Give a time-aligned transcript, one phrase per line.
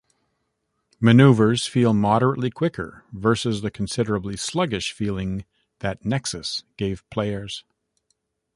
[0.99, 5.45] Maneuvers feel moderately quicker versus the considerably sluggish feeling
[5.77, 7.63] that "Nexus" gave players.